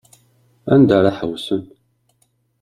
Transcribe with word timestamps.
Anda 0.73 0.93
ara 0.99 1.11
ḥewsen. 1.19 1.63